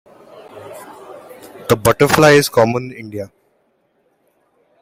[1.69, 3.31] The butterfly is common in India.